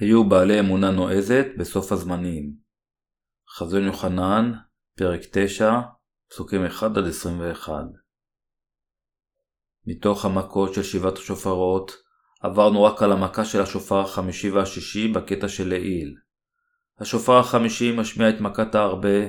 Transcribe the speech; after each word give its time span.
היו 0.00 0.28
בעלי 0.28 0.60
אמונה 0.60 0.90
נועזת 0.90 1.46
בסוף 1.58 1.92
הזמנים. 1.92 2.54
חזון 3.56 3.84
יוחנן, 3.84 4.52
פרק 4.96 5.20
9, 5.32 5.80
פסוקים 6.30 6.66
1-21 6.66 7.68
מתוך 9.86 10.24
המכות 10.24 10.74
של 10.74 10.82
שבעת 10.82 11.18
השופרות, 11.18 11.92
עברנו 12.40 12.82
רק 12.82 13.02
על 13.02 13.12
המכה 13.12 13.44
של 13.44 13.60
השופר 13.60 14.00
החמישי 14.00 14.50
והשישי 14.50 15.08
בקטע 15.08 15.48
של 15.48 15.68
לעיל. 15.68 16.14
השופר 16.98 17.38
החמישי 17.38 17.96
משמיע 17.96 18.28
את 18.28 18.40
מכת 18.40 18.74
הארבה, 18.74 19.26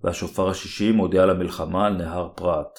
והשופר 0.00 0.48
השישי 0.48 0.92
מודיע 0.92 1.22
על 1.22 1.30
המלחמה 1.30 1.86
על 1.86 1.92
נהר 1.92 2.28
פרת. 2.36 2.78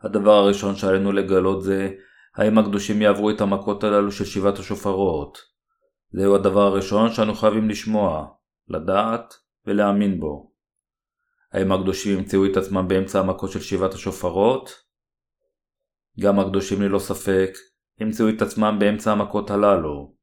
הדבר 0.00 0.32
הראשון 0.34 0.76
שעלינו 0.76 1.12
לגלות 1.12 1.62
זה, 1.62 1.90
האם 2.34 2.58
הקדושים 2.58 3.02
יעברו 3.02 3.30
את 3.30 3.40
המכות 3.40 3.84
הללו 3.84 4.12
של 4.12 4.24
שבעת 4.24 4.58
השופרות. 4.58 5.51
זהו 6.12 6.34
הדבר 6.34 6.60
הראשון 6.60 7.12
שאנו 7.12 7.34
חייבים 7.34 7.68
לשמוע, 7.68 8.26
לדעת 8.68 9.34
ולהאמין 9.66 10.20
בו. 10.20 10.52
האם 11.52 11.72
הקדושים 11.72 12.18
ימצאו 12.18 12.46
את 12.46 12.56
עצמם 12.56 12.88
באמצע 12.88 13.20
המכות 13.20 13.50
של 13.50 13.60
שבעת 13.60 13.94
השופרות? 13.94 14.70
גם 16.20 16.40
הקדושים 16.40 16.82
ללא 16.82 16.98
ספק 16.98 17.50
ימצאו 18.00 18.28
את 18.28 18.42
עצמם 18.42 18.76
באמצע 18.80 19.12
המכות 19.12 19.50
הללו. 19.50 20.14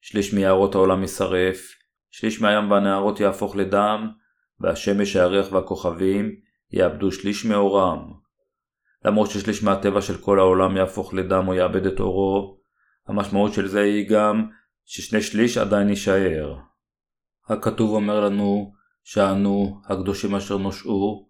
שליש 0.00 0.34
מיערות 0.34 0.74
העולם 0.74 1.02
יישרף, 1.02 1.58
שליש 2.10 2.40
מהים 2.40 2.70
והנהרות 2.70 3.20
יהפוך 3.20 3.56
לדם, 3.56 4.10
והשמש, 4.60 5.16
הירח 5.16 5.52
והכוכבים 5.52 6.36
יאבדו 6.72 7.12
שליש 7.12 7.44
מאורם. 7.44 8.12
למרות 9.04 9.30
ששליש 9.30 9.62
מהטבע 9.62 10.02
של 10.02 10.16
כל 10.16 10.38
העולם 10.38 10.76
יהפוך 10.76 11.14
לדם 11.14 11.48
או 11.48 11.54
יאבד 11.54 11.86
את 11.86 12.00
אורו, 12.00 12.60
המשמעות 13.08 13.52
של 13.52 13.68
זה 13.68 13.80
היא 13.80 14.08
גם 14.08 14.48
ששני 14.84 15.22
שליש 15.22 15.58
עדיין 15.58 15.88
יישאר. 15.88 16.56
הכתוב 17.48 17.90
אומר 17.90 18.20
לנו 18.20 18.72
שאנו, 19.04 19.80
הקדושים 19.84 20.34
אשר 20.34 20.58
נושעו, 20.58 21.28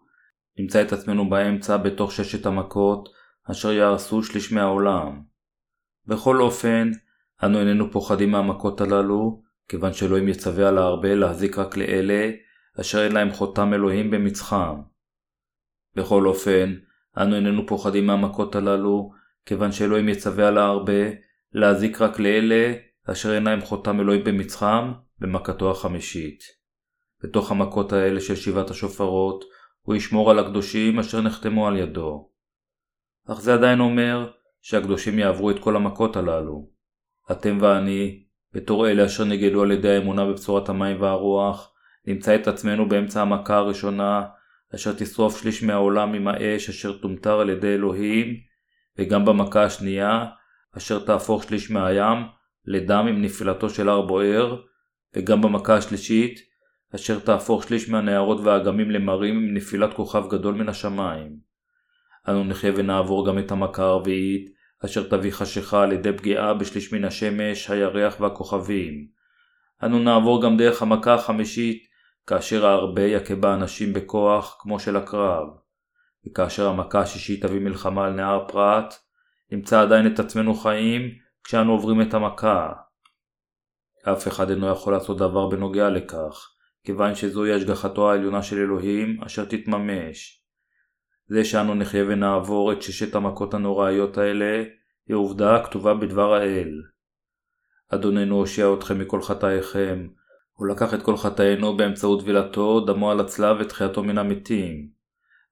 נמצא 0.58 0.82
את 0.82 0.92
עצמנו 0.92 1.30
באמצע 1.30 1.76
בתוך 1.76 2.12
ששת 2.12 2.46
המכות 2.46 3.08
אשר 3.50 3.72
יהרסו 3.72 4.22
שליש 4.22 4.52
מהעולם. 4.52 5.22
בכל 6.06 6.40
אופן, 6.40 6.90
אנו 7.44 7.60
איננו 7.60 7.90
פוחדים 7.90 8.30
מהמכות 8.30 8.80
הללו, 8.80 9.42
כיוון 9.68 9.92
שאלוהים 9.92 10.28
יצווה 10.28 10.68
על 10.68 10.78
הארבה 10.78 11.14
להחזיק 11.14 11.58
רק 11.58 11.76
לאלה 11.76 12.30
אשר 12.80 13.04
אין 13.04 13.12
להם 13.12 13.32
חותם 13.32 13.74
אלוהים 13.74 14.10
במצחם. 14.10 14.80
בכל 15.96 16.26
אופן, 16.26 16.74
אנו 17.18 17.36
איננו 17.36 17.66
פוחדים 17.66 18.06
מהמכות 18.06 18.54
הללו, 18.54 19.12
כיוון 19.46 19.72
שאלוהים 19.72 20.08
יצווה 20.08 20.48
על 20.48 20.58
הארבה 20.58 21.02
להזיק 21.52 22.00
רק 22.00 22.18
לאלה 22.18 22.72
אשר 23.10 23.40
להם 23.40 23.60
חותם 23.60 24.00
אלוהים 24.00 24.24
במצחם 24.24 24.92
במכתו 25.18 25.70
החמישית. 25.70 26.40
בתוך 27.24 27.50
המכות 27.50 27.92
האלה 27.92 28.20
של 28.20 28.36
שבעת 28.36 28.70
השופרות, 28.70 29.44
הוא 29.82 29.94
ישמור 29.94 30.30
על 30.30 30.38
הקדושים 30.38 30.98
אשר 30.98 31.20
נחתמו 31.20 31.68
על 31.68 31.76
ידו. 31.76 32.30
אך 33.28 33.40
זה 33.40 33.54
עדיין 33.54 33.80
אומר 33.80 34.30
שהקדושים 34.60 35.18
יעברו 35.18 35.50
את 35.50 35.58
כל 35.58 35.76
המכות 35.76 36.16
הללו. 36.16 36.70
אתם 37.30 37.58
ואני, 37.60 38.24
בתור 38.52 38.88
אלה 38.88 39.06
אשר 39.06 39.24
נגלו 39.24 39.62
על 39.62 39.70
ידי 39.70 39.88
האמונה 39.88 40.24
בבשורת 40.24 40.68
המים 40.68 41.02
והרוח, 41.02 41.72
נמצא 42.06 42.34
את 42.34 42.48
עצמנו 42.48 42.88
באמצע 42.88 43.22
המכה 43.22 43.56
הראשונה, 43.56 44.22
אשר 44.74 44.92
תשרוף 44.92 45.40
שליש 45.42 45.62
מהעולם 45.62 46.14
עם 46.14 46.28
האש 46.28 46.68
אשר 46.68 46.98
תומטר 46.98 47.40
על 47.40 47.50
ידי 47.50 47.74
אלוהים, 47.74 48.36
וגם 48.98 49.24
במכה 49.24 49.64
השנייה, 49.64 50.26
אשר 50.76 51.04
תהפוך 51.04 51.44
שליש 51.44 51.70
מהים 51.70 52.22
לדם 52.66 53.06
עם 53.08 53.22
נפילתו 53.22 53.70
של 53.70 53.88
הר 53.88 54.00
בוער, 54.00 54.60
וגם 55.16 55.42
במכה 55.42 55.74
השלישית, 55.74 56.40
אשר 56.94 57.18
תהפוך 57.18 57.64
שליש 57.64 57.88
מהנהרות 57.88 58.40
והאגמים 58.40 58.90
למרים 58.90 59.34
עם 59.36 59.54
נפילת 59.54 59.94
כוכב 59.94 60.24
גדול 60.30 60.54
מן 60.54 60.68
השמיים. 60.68 61.36
אנו 62.28 62.44
נחיה 62.44 62.72
ונעבור 62.76 63.26
גם 63.26 63.38
את 63.38 63.50
המכה 63.50 63.82
הרביעית, 63.82 64.50
אשר 64.84 65.08
תביא 65.08 65.32
חשיכה 65.32 65.82
על 65.82 65.92
ידי 65.92 66.12
פגיעה 66.12 66.54
בשליש 66.54 66.92
מן 66.92 67.04
השמש, 67.04 67.70
הירח 67.70 68.20
והכוכבים. 68.20 69.06
אנו 69.82 69.98
נעבור 69.98 70.42
גם 70.42 70.56
דרך 70.56 70.82
המכה 70.82 71.14
החמישית, 71.14 71.82
כאשר 72.26 72.66
הארבה 72.66 73.02
יכה 73.02 73.34
באנשים 73.34 73.92
בכוח, 73.92 74.56
כמו 74.60 74.80
של 74.80 74.96
הקרב. 74.96 75.48
וכאשר 76.26 76.68
המכה 76.68 77.00
השישית 77.00 77.46
תביא 77.46 77.60
מלחמה 77.60 78.06
על 78.06 78.12
נהר 78.12 78.48
פרת, 78.48 78.94
נמצא 79.52 79.80
עדיין 79.82 80.06
את 80.06 80.18
עצמנו 80.18 80.54
חיים, 80.54 81.21
כשאנו 81.44 81.72
עוברים 81.72 82.02
את 82.02 82.14
המכה. 82.14 82.72
אף 84.12 84.28
אחד 84.28 84.50
אינו 84.50 84.68
יכול 84.68 84.92
לעשות 84.92 85.18
דבר 85.18 85.46
בנוגע 85.46 85.88
לכך, 85.88 86.48
כיוון 86.84 87.14
שזוהי 87.14 87.52
השגחתו 87.52 88.10
העליונה 88.10 88.42
של 88.42 88.58
אלוהים, 88.58 89.22
אשר 89.26 89.44
תתממש. 89.44 90.44
זה 91.26 91.44
שאנו 91.44 91.74
נחיה 91.74 92.04
ונעבור 92.08 92.72
את 92.72 92.82
ששת 92.82 93.14
המכות 93.14 93.54
הנוראיות 93.54 94.18
האלה, 94.18 94.64
היא 95.08 95.16
עובדה 95.16 95.56
הכתובה 95.56 95.94
בדבר 95.94 96.34
האל. 96.34 96.70
אדוננו 97.88 98.36
הושיע 98.36 98.66
אתכם 98.78 98.98
מכל 98.98 99.22
חטאיכם, 99.22 100.08
הוא 100.52 100.68
לקח 100.68 100.94
את 100.94 101.02
כל 101.02 101.16
חטאינו 101.16 101.76
באמצעות 101.76 102.20
טבילתו, 102.20 102.80
דמו 102.80 103.10
על 103.10 103.20
הצלב 103.20 103.56
ותחייתו 103.60 104.02
מן 104.02 104.18
המתים. 104.18 104.88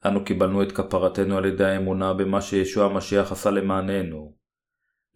אנו 0.06 0.24
קיבלנו 0.24 0.62
את 0.62 0.72
כפרתנו 0.72 1.38
על 1.38 1.44
ידי 1.44 1.64
האמונה 1.64 2.14
במה 2.14 2.40
שישוע 2.40 2.86
המשיח 2.86 3.32
עשה 3.32 3.50
למעננו. 3.50 4.39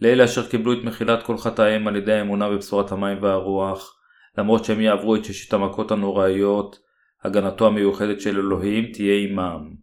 לאלה 0.00 0.24
אשר 0.24 0.48
קיבלו 0.48 0.72
את 0.72 0.84
מחילת 0.84 1.22
כל 1.22 1.38
חטאיהם 1.38 1.88
על 1.88 1.96
ידי 1.96 2.12
האמונה 2.12 2.50
בבשורת 2.50 2.92
המים 2.92 3.22
והרוח, 3.22 4.00
למרות 4.38 4.64
שהם 4.64 4.80
יעברו 4.80 5.16
את 5.16 5.24
ששת 5.24 5.52
המכות 5.52 5.90
הנוראיות, 5.90 6.78
הגנתו 7.24 7.66
המיוחדת 7.66 8.20
של 8.20 8.38
אלוהים 8.38 8.92
תהיה 8.92 9.28
עמם. 9.28 9.74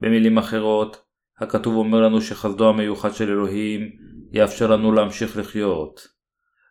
במילים 0.00 0.38
אחרות, 0.38 1.04
הכתוב 1.38 1.76
אומר 1.76 2.00
לנו 2.00 2.20
שחסדו 2.20 2.68
המיוחד 2.68 3.14
של 3.14 3.30
אלוהים 3.30 3.90
יאפשר 4.32 4.70
לנו 4.70 4.92
להמשיך 4.92 5.36
לחיות. 5.36 6.08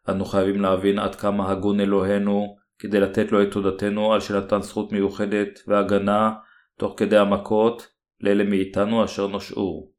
אנו 0.10 0.26
חייבים 0.26 0.62
להבין 0.62 1.00
עד 1.00 1.16
כמה 1.16 1.52
הגון 1.52 1.80
אלוהינו 1.80 2.56
כדי 2.80 3.00
לתת 3.00 3.32
לו 3.32 3.44
את 3.44 3.52
תודתנו 3.52 4.14
על 4.14 4.20
שנתן 4.20 4.62
זכות 4.62 4.92
מיוחדת 4.92 5.60
והגנה 5.68 6.34
תוך 6.78 6.94
כדי 6.98 7.18
המכות 7.18 7.88
לאלה 8.22 8.44
מאיתנו 8.44 9.04
אשר 9.06 9.28
נושעו. 9.28 9.95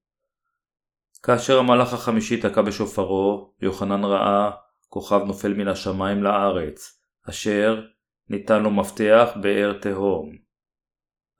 כאשר 1.26 1.58
המלאך 1.58 1.92
החמישי 1.92 2.40
תקע 2.40 2.62
בשופרו, 2.62 3.54
יוחנן 3.62 4.04
ראה 4.04 4.50
כוכב 4.88 5.20
נופל 5.26 5.54
מן 5.54 5.68
השמיים 5.68 6.22
לארץ, 6.22 7.00
אשר 7.28 7.82
ניתן 8.28 8.62
לו 8.62 8.70
מפתח 8.70 9.30
באר 9.40 9.72
תהום. 9.80 10.32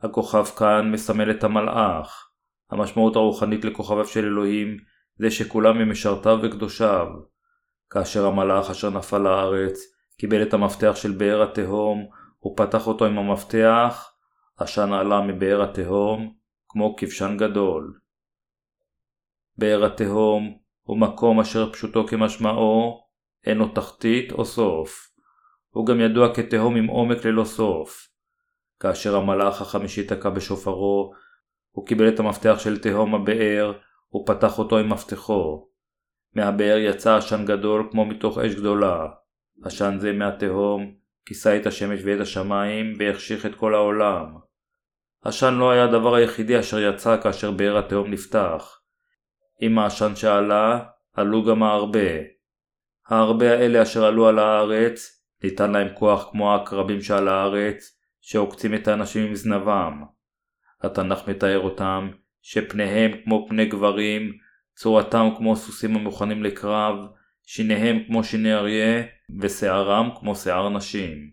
הכוכב 0.00 0.44
כאן 0.44 0.90
מסמל 0.92 1.30
את 1.30 1.44
המלאך. 1.44 2.30
המשמעות 2.70 3.16
הרוחנית 3.16 3.64
לכוכביו 3.64 4.06
של 4.06 4.24
אלוהים 4.24 4.76
זה 5.18 5.30
שכולם 5.30 5.78
הם 5.78 5.90
משרתיו 5.90 6.38
וקדושיו. 6.42 7.06
כאשר 7.90 8.26
המלאך 8.26 8.70
אשר 8.70 8.90
נפל 8.90 9.18
לארץ 9.18 9.78
קיבל 10.18 10.42
את 10.42 10.54
המפתח 10.54 10.92
של 10.96 11.12
באר 11.12 11.42
התהום, 11.42 12.06
הוא 12.38 12.56
פתח 12.56 12.86
אותו 12.86 13.06
עם 13.06 13.18
המפתח, 13.18 14.12
עשן 14.56 14.92
עלה 14.92 15.20
מבאר 15.20 15.62
התהום, 15.62 16.34
כמו 16.68 16.96
כבשן 16.96 17.36
גדול. 17.38 18.05
באר 19.58 19.84
התהום 19.84 20.58
הוא 20.82 20.98
מקום 20.98 21.40
אשר 21.40 21.72
פשוטו 21.72 22.06
כמשמעו, 22.06 23.06
אין 23.46 23.58
לו 23.58 23.68
תחתית 23.68 24.32
או 24.32 24.44
סוף. 24.44 25.10
הוא 25.70 25.86
גם 25.86 26.00
ידוע 26.00 26.34
כתהום 26.34 26.76
עם 26.76 26.86
עומק 26.86 27.24
ללא 27.24 27.44
סוף. 27.44 28.08
כאשר 28.80 29.16
המלאך 29.16 29.60
החמישי 29.60 30.06
תקע 30.06 30.30
בשופרו, 30.30 31.12
הוא 31.70 31.86
קיבל 31.86 32.08
את 32.08 32.20
המפתח 32.20 32.58
של 32.58 32.78
תהום 32.78 33.14
הבאר, 33.14 33.72
ופתח 34.14 34.58
אותו 34.58 34.78
עם 34.78 34.92
מפתחו. 34.92 35.68
מהבאר 36.34 36.76
יצא 36.76 37.16
עשן 37.16 37.44
גדול 37.44 37.88
כמו 37.90 38.04
מתוך 38.04 38.38
אש 38.38 38.54
גדולה. 38.54 39.06
עשן 39.64 39.96
זה 39.98 40.12
מהתהום 40.12 40.94
כיסה 41.26 41.56
את 41.56 41.66
השמש 41.66 42.00
ואת 42.04 42.20
השמיים 42.20 42.94
והחשיך 42.98 43.46
את 43.46 43.54
כל 43.54 43.74
העולם. 43.74 44.26
עשן 45.24 45.54
לא 45.54 45.70
היה 45.70 45.84
הדבר 45.84 46.14
היחידי 46.14 46.60
אשר 46.60 46.78
יצא 46.80 47.22
כאשר 47.22 47.50
באר 47.50 47.78
התהום 47.78 48.10
נפתח. 48.10 48.80
עם 49.60 49.78
העשן 49.78 50.16
שעלה, 50.16 50.84
עלו 51.12 51.44
גם 51.44 51.62
הארבה. 51.62 52.10
הארבה 53.08 53.52
האלה 53.52 53.82
אשר 53.82 54.04
עלו 54.04 54.28
על 54.28 54.38
הארץ, 54.38 55.22
ניתן 55.44 55.72
להם 55.72 55.88
כוח 55.94 56.28
כמו 56.30 56.52
העקרבים 56.52 57.02
שעל 57.02 57.28
הארץ, 57.28 58.00
שעוקצים 58.20 58.74
את 58.74 58.88
האנשים 58.88 59.26
עם 59.26 59.34
זנבם. 59.34 60.02
התנ"ך 60.82 61.28
מתאר 61.28 61.60
אותם, 61.60 62.10
שפניהם 62.42 63.10
כמו 63.24 63.46
פני 63.48 63.64
גברים, 63.64 64.32
צורתם 64.76 65.28
כמו 65.36 65.56
סוסים 65.56 65.96
המוכנים 65.96 66.42
לקרב, 66.42 66.96
שיניהם 67.42 68.04
כמו 68.06 68.24
שיני 68.24 68.54
אריה, 68.54 69.02
ושערם 69.40 70.10
כמו 70.20 70.36
שיער 70.36 70.68
נשים. 70.68 71.30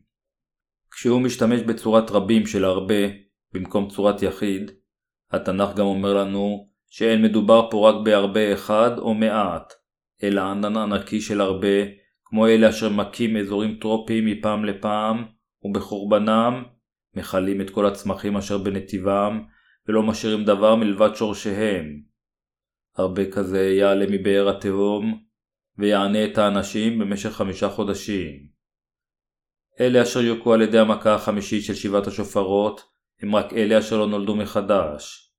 כשהוא 0.92 1.22
משתמש 1.22 1.62
בצורת 1.62 2.12
רבים 2.12 2.46
של 2.46 2.66
הרבה 2.66 3.04
במקום 3.54 3.90
צורת 3.90 4.22
יחיד, 4.22 4.72
התנ"ך 5.32 5.76
גם 5.76 5.86
אומר 5.86 6.14
לנו 6.14 6.70
שאין 6.96 7.22
מדובר 7.22 7.68
פה 7.72 7.90
רק 7.90 7.96
בהרבה 8.06 8.54
אחד 8.54 8.98
או 8.98 9.14
מעט, 9.14 9.74
אלא 10.24 10.42
ענן 10.42 10.78
ענקי 10.78 11.22
של 11.22 11.42
הרבה, 11.42 11.86
כמו 12.24 12.48
אלה 12.48 12.70
אשר 12.70 12.90
מכים 12.90 13.38
אזורים 13.38 13.78
טרופיים 13.82 14.26
מפעם 14.26 14.66
לפעם, 14.66 15.26
ובחורבנם 15.64 16.64
מכלים 17.16 17.62
את 17.62 17.70
כל 17.70 17.86
הצמחים 17.86 18.38
אשר 18.38 18.58
בנתיבם, 18.58 19.44
ולא 19.88 20.04
משאירים 20.04 20.46
דבר 20.46 20.76
מלבד 20.76 21.16
שורשיהם. 21.16 22.02
הרבה 22.98 23.32
כזה 23.32 23.62
יעלה 23.62 24.06
מבאר 24.10 24.50
התהום, 24.50 25.24
ויענה 25.78 26.26
את 26.26 26.38
האנשים 26.38 27.00
במשך 27.00 27.30
חמישה 27.30 27.70
חודשים. 27.70 28.48
אלה 29.80 30.02
אשר 30.02 30.22
יוכו 30.22 30.54
על 30.54 30.62
ידי 30.62 30.80
המכה 30.80 31.16
החמישית 31.16 31.64
של 31.64 31.76
שבעת 31.76 32.08
השופרות, 32.08 32.82
הם 33.22 33.36
רק 33.36 33.54
אלה 33.54 33.80
אשר 33.80 33.98
לא 33.98 34.08
נולדו 34.08 34.36
מחדש. 34.36 35.33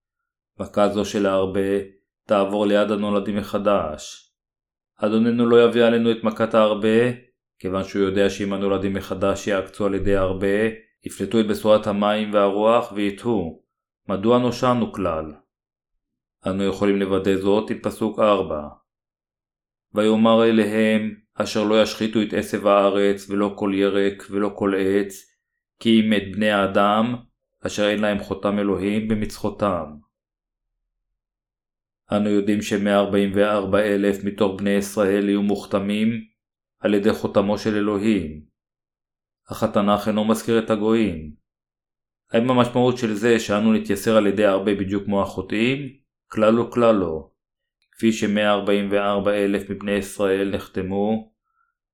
מכה 0.61 0.89
זו 0.89 1.05
של 1.05 1.27
ההרבה 1.27 1.79
תעבור 2.27 2.67
ליד 2.67 2.91
הנולדים 2.91 3.37
מחדש. 3.37 4.31
אדוננו 4.97 5.47
לא 5.47 5.65
יביא 5.65 5.85
עלינו 5.85 6.11
את 6.11 6.25
מכת 6.25 6.55
ההרבה, 6.55 7.11
כיוון 7.59 7.85
שהוא 7.85 8.03
יודע 8.03 8.31
שאם 8.31 8.53
הנולדים 8.53 8.93
מחדש 8.93 9.47
יעקצו 9.47 9.87
על 9.87 9.95
ידי 9.95 10.17
הרבה, 10.17 10.57
יפלטו 11.05 11.41
את 11.41 11.47
בשורת 11.47 11.87
המים 11.87 12.33
והרוח 12.33 12.93
ויתהו. 12.93 13.63
מדוע 14.09 14.39
נושענו 14.39 14.93
כלל? 14.93 15.33
אנו 16.47 16.65
יכולים 16.65 16.97
לוודא 16.97 17.37
זאת 17.37 17.71
עם 17.71 17.79
פסוק 17.79 18.19
4. 18.19 18.69
ויאמר 19.95 20.45
אליהם, 20.45 21.15
אשר 21.35 21.65
לא 21.65 21.83
ישחיתו 21.83 22.23
את 22.23 22.33
עשב 22.33 22.67
הארץ, 22.67 23.31
ולא 23.31 23.55
כל 23.57 23.73
ירק, 23.75 24.23
ולא 24.31 24.51
כל 24.55 24.75
עץ, 24.79 25.15
כי 25.81 26.01
אם 26.01 26.13
את 26.13 26.37
בני 26.37 26.51
האדם, 26.51 27.15
אשר 27.67 27.89
אין 27.89 28.01
להם 28.01 28.19
חותם 28.19 28.59
אלוהים 28.59 29.09
במצחותם. 29.09 30.04
אנו 32.13 32.31
יודעים 32.31 32.63
ש-144 32.63 33.77
אלף 33.77 34.25
מתוך 34.25 34.61
בני 34.61 34.71
ישראל 34.71 35.29
יהיו 35.29 35.43
מוכתמים 35.43 36.09
על 36.81 36.95
ידי 36.95 37.13
חותמו 37.13 37.59
של 37.59 37.75
אלוהים. 37.75 38.43
אך 39.53 39.63
התנ"ך 39.63 40.09
אינו 40.09 40.25
מזכיר 40.25 40.59
את 40.59 40.71
הגויים. 40.71 41.35
האם 42.33 42.51
המשמעות 42.51 42.99
של 42.99 43.15
זה 43.15 43.41
שאנו 43.41 43.73
נתייסר 43.73 44.17
על 44.17 44.27
ידי 44.27 44.45
הרבה 44.45 44.75
בדיוק 44.75 45.05
כמו 45.05 45.23
החוטאים? 45.23 45.79
כלל 46.31 46.59
וכלל 46.59 46.95
לא. 46.95 47.31
כפי 47.93 48.13
ש-144 48.13 49.29
אלף 49.29 49.71
מבני 49.71 49.93
ישראל 49.93 50.55
נחתמו, 50.55 51.33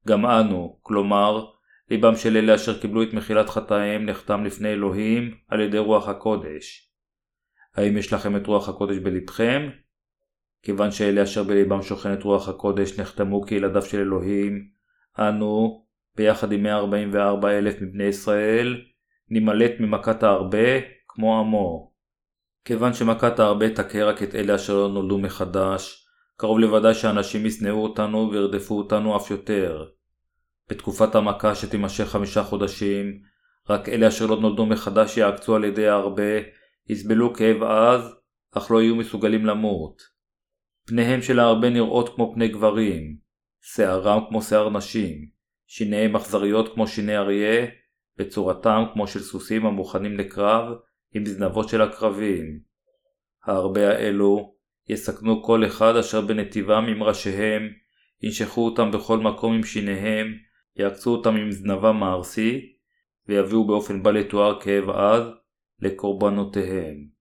גם 0.06 0.26
אנו, 0.26 0.78
כלומר, 0.82 1.46
ליבם 1.90 2.16
של 2.16 2.36
אלה 2.36 2.54
אשר 2.54 2.80
קיבלו 2.80 3.02
את 3.02 3.12
מחילת 3.12 3.48
חטאיהם 3.48 4.06
נחתם 4.06 4.44
לפני 4.44 4.68
אלוהים 4.68 5.34
על 5.48 5.60
ידי 5.60 5.78
רוח 5.78 6.08
הקודש. 6.08 6.92
האם 7.74 7.96
יש 7.96 8.12
לכם 8.12 8.36
את 8.36 8.46
רוח 8.46 8.68
הקודש 8.68 8.96
בלבכם? 8.96 9.68
כיוון 10.62 10.90
שאלה 10.90 11.22
אשר 11.22 11.42
בליבם 11.42 11.82
שוכנת 11.82 12.22
רוח 12.22 12.48
הקודש 12.48 13.00
נחתמו 13.00 13.42
כילדיו 13.42 13.82
של 13.82 13.98
אלוהים, 14.00 14.68
אנו, 15.18 15.84
ביחד 16.16 16.52
עם 16.52 16.62
144 16.62 17.58
אלף 17.58 17.74
מבני 17.80 18.04
ישראל, 18.04 18.82
נימלט 19.28 19.72
ממכת 19.80 20.22
ההרבה 20.22 20.80
כמו 21.08 21.40
עמו. 21.40 21.92
כיוון 22.64 22.94
שמכת 22.94 23.38
ההרבה 23.38 23.74
תכה 23.74 24.04
רק 24.04 24.22
את 24.22 24.34
אלה 24.34 24.54
אשר 24.54 24.74
לא 24.74 24.88
נולדו 24.88 25.18
מחדש, 25.18 26.06
קרוב 26.36 26.58
לוודאי 26.58 26.94
שאנשים 26.94 27.46
ישנאו 27.46 27.82
אותנו 27.82 28.30
וירדפו 28.32 28.78
אותנו 28.78 29.16
אף 29.16 29.30
יותר. 29.30 29.84
בתקופת 30.70 31.14
המכה 31.14 31.54
שתימשך 31.54 32.04
חמישה 32.04 32.42
חודשים, 32.42 33.20
רק 33.70 33.88
אלה 33.88 34.08
אשר 34.08 34.26
לא 34.26 34.40
נולדו 34.40 34.66
מחדש 34.66 35.16
יעקצו 35.16 35.56
על 35.56 35.64
ידי 35.64 35.88
הרבה, 35.88 36.32
יסבלו 36.88 37.34
כאב 37.34 37.62
עז, 37.62 38.14
אך 38.52 38.70
לא 38.70 38.82
יהיו 38.82 38.96
מסוגלים 38.96 39.46
למות. 39.46 40.19
פניהם 40.90 41.22
של 41.22 41.38
ההרבה 41.38 41.70
נראות 41.70 42.14
כמו 42.14 42.32
פני 42.34 42.48
גברים, 42.48 43.16
שערם 43.60 44.20
כמו 44.28 44.42
שיער 44.42 44.70
נשים, 44.70 45.28
שיניהם 45.66 46.16
אכזריות 46.16 46.74
כמו 46.74 46.86
שיני 46.86 47.16
אריה, 47.16 47.66
בצורתם 48.16 48.84
כמו 48.92 49.06
של 49.06 49.20
סוסים 49.20 49.66
המוכנים 49.66 50.18
לקרב, 50.18 50.78
עם 51.14 51.26
זנבות 51.26 51.68
של 51.68 51.82
הקרבים. 51.82 52.60
ההרבה 53.44 53.88
האלו 53.88 54.54
יסכנו 54.88 55.42
כל 55.42 55.66
אחד 55.66 55.96
אשר 55.96 56.20
בנתיבם 56.20 56.86
עם 56.88 57.02
ראשיהם, 57.02 57.68
ינשכו 58.22 58.64
אותם 58.64 58.90
בכל 58.90 59.18
מקום 59.18 59.54
עם 59.54 59.62
שיניהם, 59.62 60.34
יעקצו 60.76 61.10
אותם 61.10 61.36
עם 61.36 61.50
זנבם 61.50 62.02
הארסי, 62.02 62.72
ויביאו 63.28 63.66
באופן 63.66 64.02
בל 64.02 64.16
יתואר 64.16 64.60
כאב 64.60 64.90
עז 64.90 65.22
לקורבנותיהם. 65.80 67.19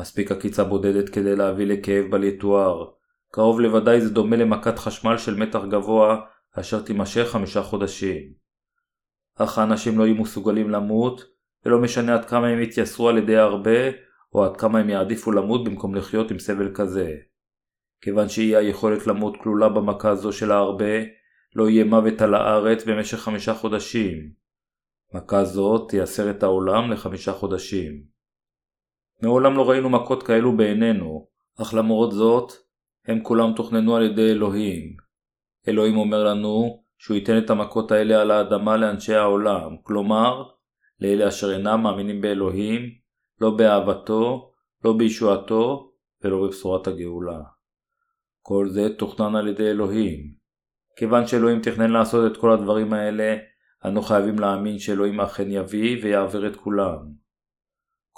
מספיק 0.00 0.32
עקיצה 0.32 0.64
בודדת 0.64 1.08
כדי 1.08 1.36
להביא 1.36 1.66
לכאב 1.66 2.04
בל 2.10 2.24
יתואר. 2.24 2.90
קרוב 3.32 3.60
לוודאי 3.60 4.00
זה 4.00 4.10
דומה 4.10 4.36
למכת 4.36 4.78
חשמל 4.78 5.18
של 5.18 5.36
מתח 5.36 5.60
גבוה, 5.70 6.20
אשר 6.52 6.80
תימשך 6.80 7.28
חמישה 7.30 7.62
חודשים. 7.62 8.32
אך 9.36 9.58
האנשים 9.58 9.98
לא 9.98 10.06
יהיו 10.06 10.14
מסוגלים 10.14 10.70
למות, 10.70 11.24
ולא 11.64 11.80
משנה 11.80 12.14
עד 12.14 12.24
כמה 12.24 12.46
הם 12.46 12.62
יתייסרו 12.62 13.08
על 13.08 13.18
ידי 13.18 13.36
הרבה, 13.36 13.90
או 14.34 14.44
עד 14.44 14.56
כמה 14.56 14.78
הם 14.78 14.90
יעדיפו 14.90 15.32
למות 15.32 15.64
במקום 15.64 15.94
לחיות 15.94 16.30
עם 16.30 16.38
סבל 16.38 16.74
כזה. 16.74 17.14
כיוון 18.00 18.28
שאי 18.28 18.56
היכולת 18.56 19.06
למות 19.06 19.36
כלולה 19.42 19.68
במכה 19.68 20.14
זו 20.14 20.32
של 20.32 20.52
ההרבה, 20.52 21.02
לא 21.54 21.68
יהיה 21.68 21.84
מוות 21.84 22.22
על 22.22 22.34
הארץ 22.34 22.84
במשך 22.84 23.18
חמישה 23.18 23.54
חודשים. 23.54 24.30
מכה 25.14 25.44
זו 25.44 25.78
תייסר 25.78 26.30
את 26.30 26.42
העולם 26.42 26.90
לחמישה 26.90 27.32
חודשים. 27.32 28.17
מעולם 29.22 29.56
לא 29.56 29.70
ראינו 29.70 29.90
מכות 29.90 30.22
כאלו 30.22 30.56
בעינינו, 30.56 31.28
אך 31.62 31.74
למרות 31.74 32.12
זאת, 32.12 32.52
הם 33.06 33.22
כולם 33.22 33.52
תוכננו 33.56 33.96
על 33.96 34.02
ידי 34.02 34.30
אלוהים. 34.30 34.96
אלוהים 35.68 35.96
אומר 35.96 36.24
לנו 36.24 36.82
שהוא 36.98 37.16
ייתן 37.16 37.38
את 37.38 37.50
המכות 37.50 37.92
האלה 37.92 38.20
על 38.20 38.30
האדמה 38.30 38.76
לאנשי 38.76 39.14
העולם, 39.14 39.76
כלומר, 39.82 40.42
לאלה 41.00 41.28
אשר 41.28 41.52
אינם 41.52 41.82
מאמינים 41.82 42.20
באלוהים, 42.20 42.82
לא 43.40 43.50
באהבתו, 43.50 44.52
לא 44.84 44.92
בישועתו 44.92 45.92
ולא 46.24 46.42
בבשורת 46.42 46.86
הגאולה. 46.86 47.40
כל 48.42 48.68
זה 48.68 48.88
תוכנן 48.98 49.36
על 49.36 49.48
ידי 49.48 49.70
אלוהים. 49.70 50.34
כיוון 50.96 51.26
שאלוהים 51.26 51.60
תכנן 51.62 51.90
לעשות 51.90 52.32
את 52.32 52.36
כל 52.36 52.52
הדברים 52.52 52.92
האלה, 52.92 53.36
אנו 53.84 54.02
חייבים 54.02 54.38
להאמין 54.38 54.78
שאלוהים 54.78 55.20
אכן 55.20 55.50
יביא 55.50 56.04
ויעביר 56.04 56.46
את 56.46 56.56
כולם. 56.56 57.27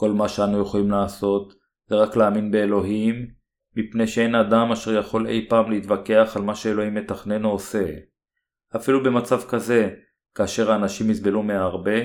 כל 0.01 0.13
מה 0.13 0.29
שאנו 0.29 0.63
יכולים 0.63 0.91
לעשות 0.91 1.55
זה 1.87 1.97
רק 1.97 2.17
להאמין 2.17 2.51
באלוהים, 2.51 3.27
מפני 3.77 4.07
שאין 4.07 4.35
אדם 4.35 4.73
אשר 4.73 4.99
יכול 4.99 5.27
אי 5.27 5.47
פעם 5.49 5.71
להתווכח 5.71 6.33
על 6.37 6.43
מה 6.43 6.55
שאלוהים 6.55 6.95
מתכנן 6.95 7.45
או 7.45 7.51
עושה. 7.51 7.95
אפילו 8.77 9.03
במצב 9.03 9.41
כזה, 9.49 9.95
כאשר 10.35 10.73
האנשים 10.73 11.11
יסבלו 11.11 11.43
מהרבה, 11.43 12.01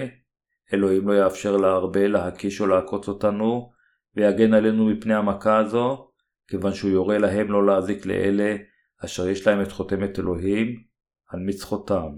אלוהים 0.74 1.08
לא 1.08 1.14
יאפשר 1.14 1.58
להרבה 1.58 2.08
להקיש 2.08 2.62
או 2.62 2.68
לעקוץ 2.68 3.08
אותנו, 3.08 3.72
ויגן 4.16 4.54
עלינו 4.54 4.86
מפני 4.86 5.14
המכה 5.14 5.58
הזו, 5.58 6.12
כיוון 6.48 6.74
שהוא 6.74 6.92
יורה 6.92 7.18
להם 7.18 7.52
לא 7.52 7.66
להזיק 7.66 8.06
לאלה 8.06 8.56
אשר 9.06 9.28
יש 9.28 9.48
להם 9.48 9.62
את 9.62 9.72
חותמת 9.72 10.20
אלוהים 10.20 10.84
על 11.28 11.40
מצחותם. 11.40 12.12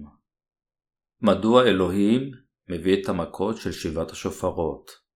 מדוע 1.22 1.64
אלוהים 1.64 2.32
מביא 2.70 3.02
את 3.02 3.10
המכות 3.10 3.58
של 3.58 3.72
שבעת 3.72 4.12
השופרות? 4.12 5.07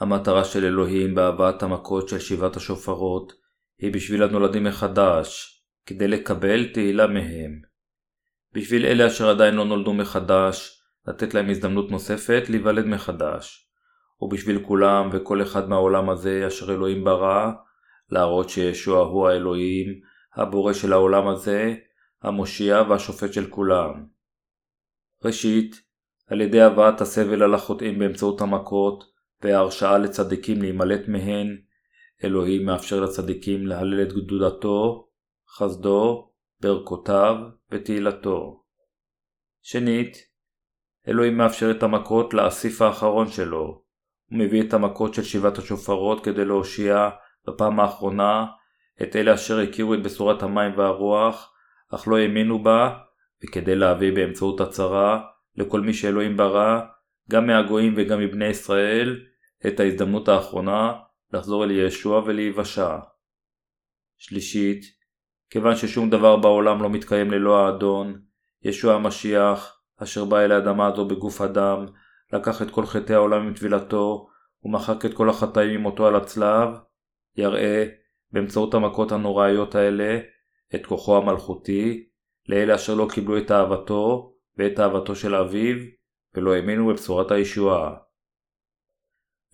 המטרה 0.00 0.44
של 0.44 0.64
אלוהים 0.64 1.14
בהבאת 1.14 1.62
המכות 1.62 2.08
של 2.08 2.18
שבעת 2.18 2.56
השופרות 2.56 3.32
היא 3.78 3.92
בשביל 3.92 4.22
הנולדים 4.22 4.64
מחדש, 4.64 5.58
כדי 5.86 6.08
לקבל 6.08 6.72
תהילה 6.72 7.06
מהם. 7.06 7.60
בשביל 8.52 8.86
אלה 8.86 9.06
אשר 9.06 9.28
עדיין 9.28 9.54
לא 9.54 9.64
נולדו 9.64 9.94
מחדש, 9.94 10.82
לתת 11.06 11.34
להם 11.34 11.50
הזדמנות 11.50 11.90
נוספת 11.90 12.42
להיוולד 12.48 12.86
מחדש. 12.86 13.68
ובשביל 14.20 14.64
כולם 14.66 15.08
וכל 15.12 15.42
אחד 15.42 15.68
מהעולם 15.68 16.10
הזה 16.10 16.44
אשר 16.46 16.72
אלוהים 16.72 17.04
ברא, 17.04 17.50
להראות 18.10 18.48
שישוע 18.48 18.98
הוא 19.00 19.28
האלוהים, 19.28 20.00
הבורא 20.34 20.72
של 20.72 20.92
העולם 20.92 21.28
הזה, 21.28 21.74
המושיע 22.22 22.82
והשופט 22.88 23.32
של 23.32 23.50
כולם. 23.50 24.06
ראשית, 25.24 25.82
על 26.26 26.40
ידי 26.40 26.60
הבאת 26.60 27.00
הסבל 27.00 27.42
על 27.42 27.54
החוטאים 27.54 27.98
באמצעות 27.98 28.40
המכות, 28.40 29.04
וההרשאה 29.42 29.98
לצדיקים 29.98 30.62
להימלט 30.62 31.08
מהן, 31.08 31.56
אלוהים 32.24 32.66
מאפשר 32.66 33.00
לצדיקים 33.00 33.66
להלל 33.66 34.02
את 34.02 34.12
גדודתו, 34.12 35.08
חסדו, 35.56 36.30
ברכותיו 36.60 37.36
ותהילתו. 37.70 38.62
שנית, 39.62 40.16
אלוהים 41.08 41.36
מאפשר 41.36 41.70
את 41.70 41.82
המכות 41.82 42.34
לאסיף 42.34 42.82
האחרון 42.82 43.28
שלו. 43.28 43.82
הוא 44.30 44.38
מביא 44.38 44.62
את 44.62 44.74
המכות 44.74 45.14
של 45.14 45.22
שבעת 45.22 45.58
השופרות 45.58 46.24
כדי 46.24 46.44
להושיע 46.44 47.08
בפעם 47.48 47.80
האחרונה 47.80 48.46
את 49.02 49.16
אלה 49.16 49.34
אשר 49.34 49.58
הכירו 49.58 49.94
את 49.94 50.02
בשורת 50.02 50.42
המים 50.42 50.78
והרוח, 50.78 51.52
אך 51.94 52.08
לא 52.08 52.18
האמינו 52.18 52.62
בה, 52.62 52.98
וכדי 53.44 53.76
להביא 53.76 54.12
באמצעות 54.12 54.60
הצהרה 54.60 55.20
לכל 55.56 55.80
מי 55.80 55.94
שאלוהים 55.94 56.36
ברא, 56.36 56.80
גם 57.30 57.46
מהגויים 57.46 57.94
וגם 57.96 58.20
מבני 58.20 58.46
ישראל, 58.46 59.20
את 59.66 59.80
ההזדמנות 59.80 60.28
האחרונה 60.28 60.92
לחזור 61.32 61.64
אל 61.64 61.70
ישוע 61.70 62.22
ולהיוושע. 62.26 62.98
שלישית, 64.18 64.84
כיוון 65.50 65.76
ששום 65.76 66.10
דבר 66.10 66.36
בעולם 66.36 66.82
לא 66.82 66.90
מתקיים 66.90 67.30
ללא 67.30 67.58
האדון, 67.58 68.20
ישוע 68.62 68.94
המשיח, 68.94 69.80
אשר 70.02 70.24
בא 70.24 70.40
אל 70.40 70.52
האדמה 70.52 70.86
הזו 70.86 71.04
בגוף 71.04 71.40
אדם, 71.40 71.86
לקח 72.32 72.62
את 72.62 72.70
כל 72.70 72.86
חטאי 72.86 73.14
העולם 73.14 73.46
עם 73.46 73.54
טבילתו, 73.54 74.28
ומחק 74.62 75.04
את 75.04 75.14
כל 75.14 75.30
החטאים 75.30 75.70
עם 75.70 75.80
מותו 75.80 76.06
על 76.06 76.16
הצלב, 76.16 76.68
יראה, 77.36 77.84
באמצעות 78.32 78.74
המכות 78.74 79.12
הנוראיות 79.12 79.74
האלה, 79.74 80.18
את 80.74 80.86
כוחו 80.86 81.16
המלכותי, 81.16 82.08
לאלה 82.48 82.74
אשר 82.74 82.94
לא 82.94 83.08
קיבלו 83.14 83.38
את 83.38 83.50
אהבתו 83.50 84.34
ואת 84.56 84.80
אהבתו 84.80 85.16
של 85.16 85.34
אביו, 85.34 85.76
ולא 86.34 86.54
האמינו 86.54 86.86
בבשורת 86.86 87.30
הישועה. 87.30 87.94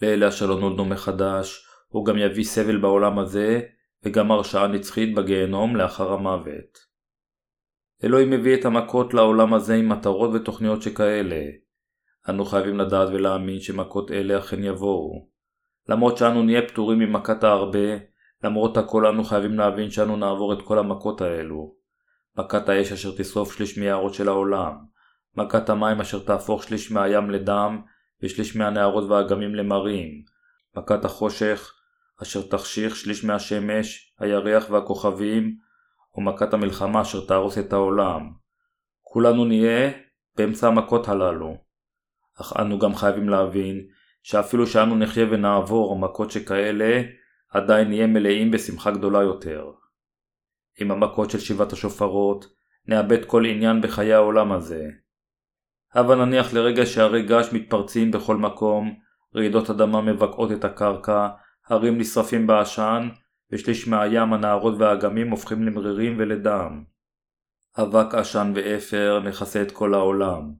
לאלה 0.02 0.28
אשר 0.28 0.46
לא 0.46 0.60
נולדו 0.60 0.84
מחדש, 0.84 1.66
הוא 1.88 2.06
גם 2.06 2.18
יביא 2.18 2.44
סבל 2.44 2.76
בעולם 2.76 3.18
הזה, 3.18 3.60
וגם 4.04 4.30
הרשעה 4.30 4.66
נצחית 4.66 5.14
בגיהנום 5.14 5.76
לאחר 5.76 6.12
המוות. 6.12 6.94
אלוהים 8.04 8.30
מביא 8.30 8.54
את 8.54 8.64
המכות 8.64 9.14
לעולם 9.14 9.54
הזה 9.54 9.74
עם 9.74 9.88
מטרות 9.88 10.30
ותוכניות 10.34 10.82
שכאלה. 10.82 11.44
אנו 12.28 12.44
חייבים 12.44 12.78
לדעת 12.78 13.08
ולהאמין 13.12 13.60
שמכות 13.60 14.10
אלה 14.10 14.38
אכן 14.38 14.64
יבואו. 14.64 15.28
למרות 15.88 16.16
שאנו 16.16 16.42
נהיה 16.42 16.68
פטורים 16.68 16.98
ממכת 16.98 17.44
ההרבה, 17.44 17.96
למרות 18.44 18.76
הכל 18.76 19.06
אנו 19.06 19.24
חייבים 19.24 19.58
להבין 19.58 19.90
שאנו 19.90 20.16
נעבור 20.16 20.52
את 20.52 20.62
כל 20.62 20.78
המכות 20.78 21.20
האלו. 21.20 21.74
מכת 22.38 22.68
האש 22.68 22.92
אשר 22.92 23.10
תשרוף 23.18 23.56
שליש 23.56 23.78
מיערות 23.78 24.14
של 24.14 24.28
העולם, 24.28 24.72
מכת 25.36 25.68
המים 25.68 26.00
אשר 26.00 26.18
תהפוך 26.18 26.62
שליש 26.62 26.92
מהים 26.92 27.30
לדם 27.30 27.82
ושליש 28.24 28.56
מהנהרות 28.56 29.04
והאגמים 29.10 29.54
למרים, 29.54 30.22
מכת 30.76 31.04
החושך 31.04 31.72
אשר 32.22 32.42
תחשיך 32.42 32.96
שליש 32.96 33.24
מהשמש, 33.24 34.14
הירח 34.18 34.70
והכוכבים, 34.70 35.56
ומכת 36.16 36.54
המלחמה 36.54 37.02
אשר 37.02 37.26
תהרוס 37.26 37.58
את 37.58 37.72
העולם. 37.72 38.30
כולנו 39.02 39.44
נהיה 39.44 39.90
באמצע 40.36 40.66
המכות 40.66 41.08
הללו. 41.08 41.56
אך 42.40 42.52
אנו 42.60 42.78
גם 42.78 42.94
חייבים 42.94 43.28
להבין 43.28 43.86
שאפילו 44.22 44.66
שאנו 44.66 44.96
נחיה 44.96 45.26
ונעבור 45.30 45.98
מכות 45.98 46.30
שכאלה, 46.30 47.02
עדיין 47.50 47.88
נהיה 47.88 48.06
מלאים 48.06 48.50
בשמחה 48.50 48.90
גדולה 48.90 49.22
יותר. 49.22 49.70
עם 50.80 50.90
המכות 50.90 51.30
של 51.30 51.38
שבעת 51.38 51.72
השופרות, 51.72 52.46
נאבד 52.86 53.24
כל 53.24 53.44
עניין 53.46 53.80
בחיי 53.80 54.12
העולם 54.12 54.52
הזה. 54.52 54.88
הבה 55.94 56.14
נניח 56.14 56.52
לרגע 56.52 56.86
שהרי 56.86 57.22
געש 57.22 57.52
מתפרצים 57.52 58.10
בכל 58.10 58.36
מקום, 58.36 58.94
רעידות 59.36 59.70
אדמה 59.70 60.00
מבקעות 60.00 60.52
את 60.52 60.64
הקרקע, 60.64 61.28
הרים 61.66 61.98
נשרפים 61.98 62.46
בעשן, 62.46 63.08
ושליש 63.52 63.88
מהים, 63.88 64.32
הנהרות 64.32 64.74
והאגמים 64.78 65.30
הופכים 65.30 65.62
למרירים 65.62 66.16
ולדם. 66.18 66.84
אבק 67.78 68.14
עשן 68.14 68.52
ואפר 68.54 69.20
מכסה 69.24 69.62
את 69.62 69.70
כל 69.70 69.94
העולם. 69.94 70.52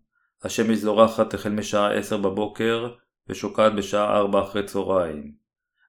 השמש 0.42 0.78
זורחת 0.78 1.34
החל 1.34 1.50
משעה 1.50 1.92
עשר 1.92 2.16
בבוקר, 2.16 2.94
ושוקעת 3.28 3.74
בשעה 3.74 4.16
ארבע 4.16 4.42
אחרי 4.42 4.62
צהריים. 4.64 5.34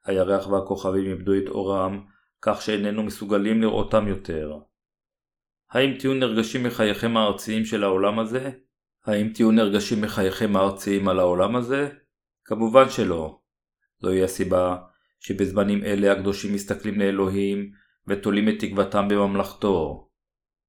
הירח 0.06 0.48
והכוכבים 0.48 1.06
איבדו 1.06 1.34
את 1.38 1.50
אורם, 1.50 2.06
כך 2.42 2.62
שאיננו 2.62 3.04
מסוגלים 3.04 3.62
לראותם 3.62 4.08
יותר. 4.08 4.58
האם 5.72 5.94
תהיו 6.00 6.14
נרגשים 6.14 6.64
מחייכם 6.64 7.18
הארציים 7.18 7.66
של 7.66 7.84
העולם 7.84 8.20
הזה? 8.20 8.52
האם 9.06 9.30
תהיו 9.34 9.52
נרגשים 9.52 10.02
מחייכם 10.02 10.56
הארציים 10.56 11.08
על 11.08 11.20
העולם 11.20 11.56
הזה? 11.56 11.90
כמובן 12.46 12.90
שלא. 12.90 13.40
זוהי 14.02 14.24
הסיבה 14.24 14.78
שבזמנים 15.20 15.84
אלה 15.84 16.12
הקדושים 16.12 16.54
מסתכלים 16.54 17.00
לאלוהים 17.00 17.72
ותולים 18.08 18.50
את 18.50 18.56
תקוותם 18.60 19.08
בממלכתו. 19.08 20.08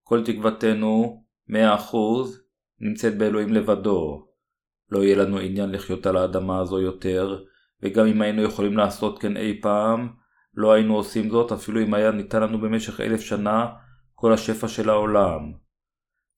כל 0.02 0.24
תקוותנו, 0.24 1.24
מאה 1.48 1.74
אחוז, 1.74 2.42
נמצאת 2.80 3.18
באלוהים 3.18 3.52
לבדו. 3.52 4.26
לא 4.90 5.04
יהיה 5.04 5.16
לנו 5.16 5.38
עניין 5.38 5.70
לחיות 5.70 6.06
על 6.06 6.16
האדמה 6.16 6.60
הזו 6.60 6.80
יותר, 6.80 7.44
וגם 7.82 8.06
אם 8.06 8.22
היינו 8.22 8.42
יכולים 8.42 8.76
לעשות 8.76 9.18
כן 9.18 9.36
אי 9.36 9.60
פעם, 9.62 10.08
לא 10.54 10.72
היינו 10.72 10.96
עושים 10.96 11.30
זאת 11.30 11.52
אפילו 11.52 11.82
אם 11.82 11.94
היה 11.94 12.10
ניתן 12.10 12.42
לנו 12.42 12.60
במשך 12.60 13.00
אלף 13.00 13.20
שנה 13.20 13.66
כל 14.14 14.32
השפע 14.32 14.68
של 14.68 14.90
העולם. 14.90 15.65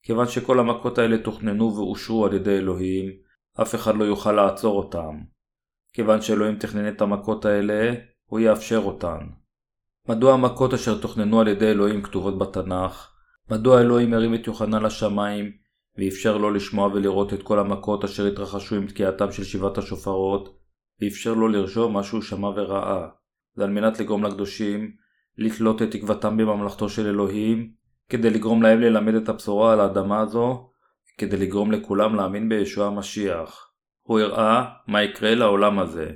כיוון 0.03 0.27
שכל 0.27 0.59
המכות 0.59 0.97
האלה 0.97 1.17
תוכננו 1.17 1.75
ואושרו 1.75 2.25
על 2.25 2.33
ידי 2.33 2.57
אלוהים, 2.57 3.11
אף 3.61 3.75
אחד 3.75 3.95
לא 3.95 4.03
יוכל 4.03 4.31
לעצור 4.31 4.77
אותם. 4.77 5.19
כיוון 5.93 6.21
שאלוהים 6.21 6.55
תכנן 6.55 6.87
את 6.87 7.01
המכות 7.01 7.45
האלה, 7.45 7.93
הוא 8.25 8.39
יאפשר 8.39 8.81
אותן. 8.85 9.19
מדוע 10.09 10.33
המכות 10.33 10.73
אשר 10.73 11.01
תוכננו 11.01 11.41
על 11.41 11.47
ידי 11.47 11.71
אלוהים 11.71 12.01
כתובות 12.01 12.37
בתנ"ך? 12.37 13.11
מדוע 13.51 13.81
אלוהים 13.81 14.13
הרים 14.13 14.35
את 14.35 14.47
יוחנן 14.47 14.83
לשמיים 14.83 15.51
ואפשר 15.97 16.37
לו 16.37 16.51
לשמוע 16.51 16.87
ולראות 16.87 17.33
את 17.33 17.43
כל 17.43 17.59
המכות 17.59 18.03
אשר 18.03 18.25
התרחשו 18.25 18.75
עם 18.75 18.87
תקיעתם 18.87 19.31
של 19.31 19.43
שבעת 19.43 19.77
השופרות, 19.77 20.59
ואפשר 21.01 21.33
לו 21.33 21.47
לרשום 21.47 21.93
מה 21.93 22.03
שהוא 22.03 22.21
שמע 22.21 22.47
וראה? 22.47 23.07
זה 23.55 23.63
על 23.63 23.69
מנת 23.69 23.99
לגרום 23.99 24.23
לקדושים 24.23 24.91
לתלות 25.37 25.81
את 25.81 25.91
תקוותם 25.91 26.37
בממלכתו 26.37 26.89
של 26.89 27.07
אלוהים, 27.07 27.73
כדי 28.09 28.29
לגרום 28.29 28.61
להם 28.61 28.81
ללמד 28.81 29.13
את 29.13 29.29
הבשורה 29.29 29.73
על 29.73 29.79
האדמה 29.79 30.19
הזו, 30.19 30.71
כדי 31.17 31.37
לגרום 31.37 31.71
לכולם 31.71 32.15
להאמין 32.15 32.49
בישוע 32.49 32.87
המשיח. 32.87 33.71
הוא 34.01 34.19
הראה 34.19 34.65
מה 34.87 35.03
יקרה 35.03 35.35
לעולם 35.35 35.79
הזה. 35.79 36.11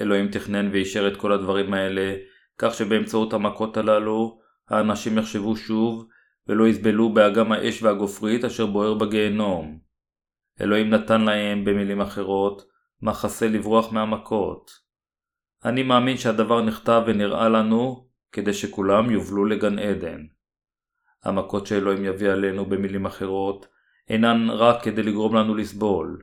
אלוהים 0.00 0.28
תכנן 0.28 0.70
ואישר 0.72 1.08
את 1.08 1.16
כל 1.16 1.32
הדברים 1.32 1.74
האלה, 1.74 2.16
כך 2.58 2.74
שבאמצעות 2.74 3.32
המכות 3.32 3.76
הללו, 3.76 4.40
האנשים 4.68 5.18
יחשבו 5.18 5.56
שוב, 5.56 6.08
ולא 6.46 6.68
יסבלו 6.68 7.14
באגם 7.14 7.52
האש 7.52 7.82
והגופרית 7.82 8.44
אשר 8.44 8.66
בוער 8.66 8.94
בגיהנום. 8.94 9.78
אלוהים 10.60 10.90
נתן 10.90 11.20
להם, 11.20 11.64
במילים 11.64 12.00
אחרות, 12.00 12.62
מחסה 13.02 13.48
לברוח 13.48 13.92
מהמכות. 13.92 14.70
אני 15.64 15.82
מאמין 15.82 16.16
שהדבר 16.16 16.62
נכתב 16.62 17.02
ונראה 17.06 17.48
לנו, 17.48 18.08
כדי 18.32 18.54
שכולם 18.54 19.10
יובלו 19.10 19.44
לגן 19.44 19.78
עדן. 19.78 20.20
המכות 21.24 21.66
שאלוהים 21.66 22.04
יביא 22.04 22.30
עלינו, 22.30 22.66
במילים 22.66 23.06
אחרות, 23.06 23.66
אינן 24.08 24.50
רק 24.50 24.82
כדי 24.82 25.02
לגרום 25.02 25.34
לנו 25.34 25.54
לסבול. 25.54 26.22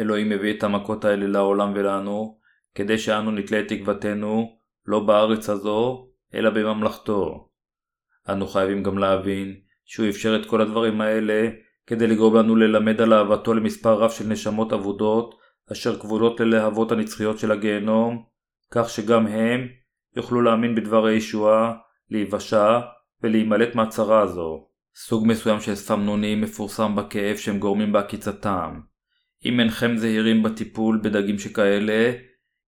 אלוהים 0.00 0.28
מביא 0.28 0.54
את 0.58 0.64
המכות 0.64 1.04
האלה 1.04 1.26
לעולם 1.26 1.72
ולנו, 1.74 2.38
כדי 2.74 2.98
שאנו 2.98 3.30
נתלה 3.30 3.60
את 3.60 3.68
תקוותנו, 3.68 4.58
לא 4.86 5.00
בארץ 5.00 5.48
הזו, 5.48 6.08
אלא 6.34 6.50
בממלכתו. 6.50 7.48
אנו 8.28 8.46
חייבים 8.46 8.82
גם 8.82 8.98
להבין 8.98 9.60
שהוא 9.84 10.08
אפשר 10.08 10.36
את 10.36 10.46
כל 10.46 10.60
הדברים 10.60 11.00
האלה 11.00 11.48
כדי 11.86 12.06
לגרום 12.06 12.36
לנו 12.36 12.56
ללמד 12.56 13.00
על 13.00 13.12
אהבתו 13.12 13.54
למספר 13.54 13.94
רב 13.94 14.10
של 14.10 14.26
נשמות 14.26 14.72
אבודות 14.72 15.34
אשר 15.72 15.98
כבודות 16.00 16.40
ללהבות 16.40 16.92
הנצחיות 16.92 17.38
של 17.38 17.52
הגיהנום, 17.52 18.24
כך 18.70 18.88
שגם 18.88 19.26
הם 19.26 19.68
יוכלו 20.16 20.42
להאמין 20.42 20.74
בדבר 20.74 21.06
הישועה, 21.06 21.74
להיוושע 22.10 22.80
ולהימלט 23.22 23.74
מהצרה 23.74 24.20
הזו. 24.20 24.68
סוג 24.96 25.26
מסוים 25.26 25.60
של 25.60 25.74
ספמנונים 25.74 26.40
מפורסם 26.40 26.96
בכאב 26.96 27.36
שהם 27.36 27.58
גורמים 27.58 27.92
בעקיצתם. 27.92 28.80
אם 29.44 29.60
אינכם 29.60 29.96
זהירים 29.96 30.42
בטיפול 30.42 31.00
בדגים 31.02 31.38
שכאלה, 31.38 32.12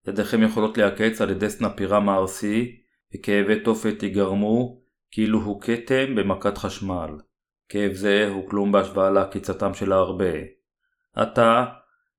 ידיכם 0.08 0.42
יכולות 0.42 0.78
להיעקץ 0.78 1.20
על 1.20 1.30
ידי 1.30 1.50
סנפירה 1.50 2.00
מארסי, 2.00 2.76
וכאבי 3.14 3.60
תופת 3.60 4.02
ייגרמו 4.02 4.80
כאילו 5.10 5.40
הוא 5.40 5.60
כתם 5.60 6.14
במכת 6.14 6.58
חשמל. 6.58 7.10
כאב 7.68 7.92
זה 7.92 8.28
הוא 8.28 8.48
כלום 8.48 8.72
בהשוואה 8.72 9.10
לעקיצתם 9.10 9.74
של 9.74 9.92
ההרבה. 9.92 10.32
עתה, 11.16 11.64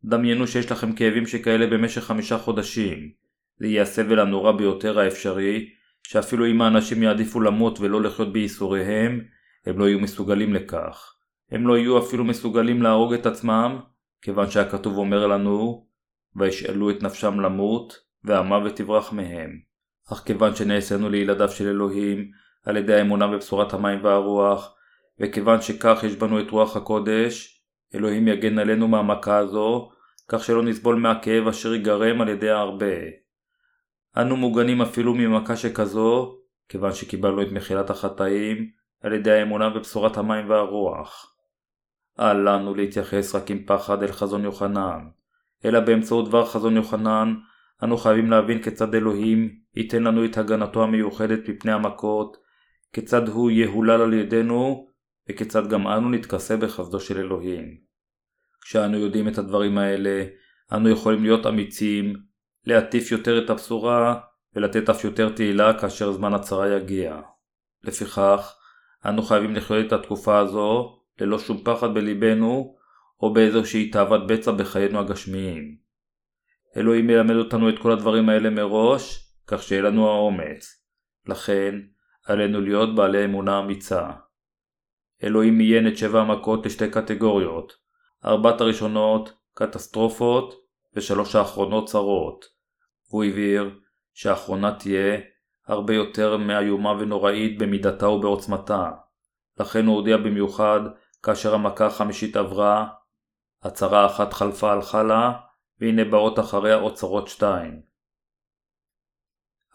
דמיינו 0.03 0.47
שיש 0.47 0.71
לכם 0.71 0.93
כאבים 0.93 1.27
שכאלה 1.27 1.67
במשך 1.67 2.03
חמישה 2.03 2.37
חודשים. 2.37 3.11
זה 3.57 3.67
יהיה 3.67 3.81
הסבל 3.81 4.19
הנורא 4.19 4.51
ביותר 4.51 4.99
האפשרי, 4.99 5.69
שאפילו 6.11 6.47
אם 6.47 6.61
האנשים 6.61 7.03
יעדיפו 7.03 7.41
למות 7.41 7.79
ולא 7.79 8.01
לחיות 8.01 8.33
בייסוריהם, 8.33 9.21
הם 9.65 9.79
לא 9.79 9.87
יהיו 9.87 9.99
מסוגלים 9.99 10.53
לכך. 10.53 11.13
הם 11.51 11.67
לא 11.67 11.77
יהיו 11.77 11.99
אפילו 11.99 12.23
מסוגלים 12.23 12.81
להרוג 12.81 13.13
את 13.13 13.25
עצמם, 13.25 13.79
כיוון 14.21 14.49
שהכתוב 14.49 14.97
אומר 14.97 15.27
לנו, 15.27 15.85
וישאלו 16.35 16.89
את 16.89 17.03
נפשם 17.03 17.39
למות, 17.39 17.97
והמוות 18.23 18.79
יברח 18.79 19.13
מהם. 19.13 19.59
אך 20.13 20.23
כיוון 20.25 20.55
שנעשינו 20.55 21.09
לילדיו 21.09 21.49
של 21.49 21.67
אלוהים, 21.67 22.31
על 22.65 22.77
ידי 22.77 22.93
האמונה 22.93 23.27
בבשורת 23.27 23.73
המים 23.73 24.03
והרוח, 24.03 24.75
וכיוון 25.19 25.61
שכך 25.61 25.99
יש 26.03 26.15
בנו 26.15 26.39
את 26.39 26.51
רוח 26.51 26.77
הקודש, 26.77 27.63
אלוהים 27.95 28.27
יגן 28.27 28.59
עלינו 28.59 28.87
מהמכה 28.87 29.37
הזו, 29.37 29.89
כך 30.27 30.43
שלא 30.43 30.63
נסבול 30.63 30.95
מהכאב 30.95 31.47
אשר 31.47 31.73
ייגרם 31.73 32.21
על 32.21 32.29
ידי 32.29 32.49
הרבה. 32.49 32.95
אנו 34.17 34.37
מוגנים 34.37 34.81
אפילו 34.81 35.13
ממכה 35.13 35.55
שכזו, 35.55 36.37
כיוון 36.69 36.93
שקיבלנו 36.93 37.41
את 37.41 37.51
מחילת 37.51 37.89
החטאים 37.89 38.69
על 39.01 39.13
ידי 39.13 39.31
האמונה 39.31 39.69
בבשורת 39.69 40.17
המים 40.17 40.49
והרוח. 40.49 41.35
אל 42.19 42.49
לנו 42.49 42.75
להתייחס 42.75 43.35
רק 43.35 43.51
עם 43.51 43.63
פחד 43.65 44.03
אל 44.03 44.11
חזון 44.11 44.43
יוחנן, 44.43 44.99
אלא 45.65 45.79
באמצעות 45.79 46.27
דבר 46.27 46.45
חזון 46.45 46.75
יוחנן, 46.75 47.35
אנו 47.83 47.97
חייבים 47.97 48.31
להבין 48.31 48.61
כיצד 48.61 48.95
אלוהים 48.95 49.55
ייתן 49.75 50.03
לנו 50.03 50.25
את 50.25 50.37
הגנתו 50.37 50.83
המיוחדת 50.83 51.49
מפני 51.49 51.71
המכות, 51.71 52.37
כיצד 52.93 53.27
הוא 53.27 53.51
יהולל 53.51 54.01
על 54.01 54.13
ידינו, 54.13 54.87
וכיצד 55.29 55.69
גם 55.69 55.87
אנו 55.87 56.09
נתכסה 56.09 56.57
בחסדו 56.57 56.99
של 56.99 57.17
אלוהים. 57.17 57.77
כשאנו 58.61 58.97
יודעים 58.97 59.27
את 59.27 59.37
הדברים 59.37 59.77
האלה, 59.77 60.25
אנו 60.71 60.89
יכולים 60.89 61.23
להיות 61.23 61.45
אמיצים, 61.45 62.30
להטיף 62.65 63.11
יותר 63.11 63.45
את 63.45 63.49
הבשורה, 63.49 64.19
ולתת 64.55 64.89
אף 64.89 65.03
יותר 65.03 65.29
תהילה 65.29 65.79
כאשר 65.79 66.11
זמן 66.11 66.33
הצרה 66.33 66.69
יגיע. 66.69 67.21
לפיכך, 67.83 68.55
אנו 69.05 69.21
חייבים 69.21 69.55
לחיות 69.55 69.87
את 69.87 69.93
התקופה 69.93 70.39
הזו 70.39 70.99
ללא 71.21 71.39
שום 71.39 71.63
פחד 71.63 71.93
בליבנו, 71.93 72.75
או 73.21 73.33
באיזושהי 73.33 73.89
תאוות 73.89 74.27
בצע 74.27 74.51
בחיינו 74.51 74.99
הגשמיים. 74.99 75.77
אלוהים 76.77 77.09
ילמד 77.09 77.35
אותנו 77.35 77.69
את 77.69 77.79
כל 77.79 77.91
הדברים 77.91 78.29
האלה 78.29 78.49
מראש, 78.49 79.33
כך 79.47 79.63
שיהיה 79.63 79.81
לנו 79.81 80.09
האומץ. 80.09 80.83
לכן, 81.27 81.75
עלינו 82.25 82.61
להיות 82.61 82.95
בעלי 82.95 83.25
אמונה 83.25 83.59
אמיצה. 83.59 84.11
אלוהים 85.23 85.57
מיין 85.57 85.87
את 85.87 85.97
שבע 85.97 86.21
המכות 86.21 86.65
לשתי 86.65 86.89
קטגוריות, 86.89 87.73
ארבעת 88.25 88.61
הראשונות 88.61 89.33
קטסטרופות 89.53 90.60
ושלוש 90.93 91.35
האחרונות 91.35 91.87
צרות. 91.87 92.45
הוא 93.07 93.23
הבהיר 93.23 93.79
שהאחרונה 94.13 94.79
תהיה 94.79 95.19
הרבה 95.67 95.93
יותר 95.93 96.37
מאיומה 96.37 96.91
ונוראית 96.91 97.57
במידתה 97.57 98.07
ובעוצמתה. 98.07 98.91
לכן 99.59 99.85
הוא 99.85 99.95
הודיע 99.95 100.17
במיוחד 100.17 100.79
כאשר 101.23 101.53
המכה 101.53 101.85
החמישית 101.85 102.35
עברה, 102.35 102.87
הצהרה 103.63 104.05
אחת 104.05 104.33
חלפה 104.33 104.71
הלכה 104.71 105.03
לה, 105.03 105.31
והנה 105.79 106.05
באות 106.05 106.39
אחריה 106.39 106.75
עוד 106.75 106.93
צרות 106.93 107.27
שתיים. 107.27 107.81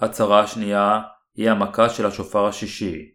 הצהרה 0.00 0.40
השנייה 0.40 1.00
היא 1.34 1.50
המכה 1.50 1.88
של 1.88 2.06
השופר 2.06 2.46
השישי. 2.46 3.14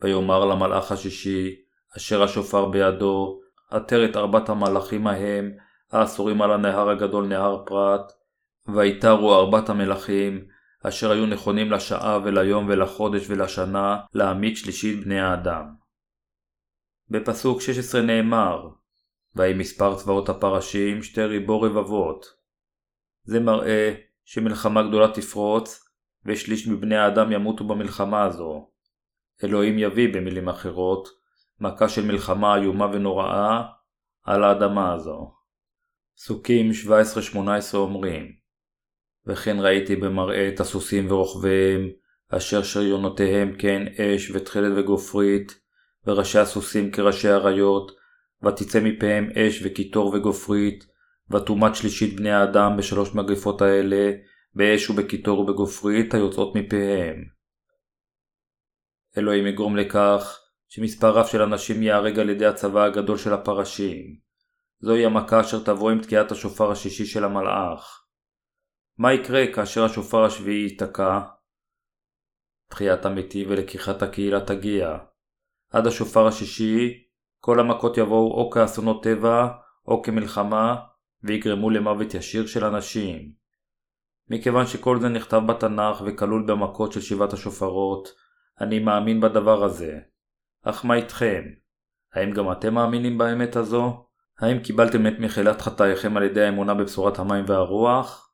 ויאמר 0.00 0.44
למלאך 0.44 0.92
השישי, 0.92 1.54
אשר 1.96 2.22
השופר 2.22 2.66
בידו, 2.66 3.40
עטר 3.70 4.04
את 4.04 4.16
ארבעת 4.16 4.48
המלאכים 4.48 5.06
ההם, 5.06 5.52
האסורים 5.92 6.42
על 6.42 6.52
הנהר 6.52 6.90
הגדול 6.90 7.26
נהר 7.26 7.64
פרת, 7.66 8.12
ויתרו 8.74 9.34
ארבעת 9.34 9.68
המלכים, 9.68 10.44
אשר 10.82 11.10
היו 11.10 11.26
נכונים 11.26 11.70
לשעה 11.70 12.18
וליום 12.24 12.66
ולחודש 12.68 13.24
ולשנה, 13.28 14.00
להעמיד 14.14 14.56
שלישית 14.56 15.04
בני 15.04 15.20
האדם. 15.20 15.64
בפסוק 17.10 17.60
16 17.60 18.02
נאמר, 18.02 18.68
ויהי 19.36 19.54
מספר 19.54 19.94
צבאות 19.94 20.28
הפרשים 20.28 21.02
שתי 21.02 21.24
ריבו 21.24 21.60
רבבות. 21.60 22.26
זה 23.22 23.40
מראה 23.40 23.94
שמלחמה 24.24 24.82
גדולה 24.82 25.08
תפרוץ, 25.14 25.84
ושליש 26.24 26.68
מבני 26.68 26.96
האדם 26.96 27.32
ימותו 27.32 27.64
במלחמה 27.64 28.24
הזו. 28.24 28.70
אלוהים 29.44 29.78
יביא, 29.78 30.14
במילים 30.14 30.48
אחרות, 30.48 31.08
מכה 31.60 31.88
של 31.88 32.06
מלחמה 32.06 32.56
איומה 32.56 32.86
ונוראה 32.86 33.62
על 34.24 34.44
האדמה 34.44 34.92
הזו. 34.92 35.39
פסוקים 36.22 36.70
17-18 37.74 37.74
אומרים 37.74 38.32
וכן 39.26 39.56
ראיתי 39.60 39.96
במראה 39.96 40.48
את 40.48 40.60
הסוסים 40.60 41.10
ורוכביהם, 41.10 41.88
אשר 42.28 42.62
שריונותיהם 42.62 43.56
כן 43.58 43.82
אש 43.86 44.30
ותכלת 44.30 44.72
וגופרית, 44.76 45.60
וראשי 46.06 46.38
הסוסים 46.38 46.90
כראשי 46.90 47.28
אריות, 47.28 47.92
ותצא 48.42 48.80
מפיהם 48.80 49.28
אש 49.30 49.60
וקיטור 49.64 50.14
וגופרית, 50.14 50.86
ותומת 51.30 51.74
שלישית 51.74 52.16
בני 52.16 52.30
האדם 52.30 52.76
בשלוש 52.76 53.14
מגפות 53.14 53.62
האלה, 53.62 54.12
באש 54.54 54.90
ובקיטור 54.90 55.40
ובגופרית 55.40 56.14
היוצאות 56.14 56.56
מפיהם. 56.56 57.24
אלוהים 59.18 59.46
יגרום 59.46 59.76
לכך 59.76 60.40
שמספר 60.68 61.10
רב 61.10 61.26
של 61.26 61.42
אנשים 61.42 61.82
ייהרג 61.82 62.18
על 62.18 62.30
ידי 62.30 62.46
הצבא 62.46 62.84
הגדול 62.84 63.16
של 63.16 63.32
הפרשים. 63.32 64.29
זוהי 64.80 65.06
המכה 65.06 65.40
אשר 65.40 65.64
תבוא 65.64 65.90
עם 65.90 66.02
תקיעת 66.02 66.32
השופר 66.32 66.70
השישי 66.70 67.06
של 67.06 67.24
המלאך. 67.24 68.04
מה 68.98 69.12
יקרה 69.12 69.52
כאשר 69.54 69.84
השופר 69.84 70.24
השביעי 70.24 70.62
ייתקע? 70.62 71.20
תחיית 72.70 73.04
המתים 73.04 73.46
ולקיחת 73.50 74.02
הקהילה 74.02 74.40
תגיע. 74.40 74.98
עד 75.70 75.86
השופר 75.86 76.26
השישי, 76.26 77.04
כל 77.40 77.60
המכות 77.60 77.98
יבואו 77.98 78.32
או 78.32 78.50
כאסונות 78.50 79.02
טבע, 79.02 79.48
או 79.88 80.02
כמלחמה, 80.02 80.76
ויגרמו 81.22 81.70
למוות 81.70 82.14
ישיר 82.14 82.46
של 82.46 82.64
אנשים. 82.64 83.32
מכיוון 84.28 84.66
שכל 84.66 85.00
זה 85.00 85.08
נכתב 85.08 85.40
בתנ"ך 85.48 86.02
וכלול 86.06 86.44
במכות 86.46 86.92
של 86.92 87.00
שבעת 87.00 87.32
השופרות, 87.32 88.08
אני 88.60 88.78
מאמין 88.78 89.20
בדבר 89.20 89.64
הזה. 89.64 89.98
אך 90.62 90.84
מה 90.84 90.94
איתכם? 90.94 91.42
האם 92.12 92.30
גם 92.30 92.52
אתם 92.52 92.74
מאמינים 92.74 93.18
באמת 93.18 93.56
הזו? 93.56 94.09
האם 94.40 94.58
קיבלתם 94.58 95.06
את 95.06 95.12
מחילת 95.18 95.62
חטאיכם 95.62 96.16
על 96.16 96.22
ידי 96.22 96.44
האמונה 96.44 96.74
בבשורת 96.74 97.18
המים 97.18 97.44
והרוח? 97.48 98.32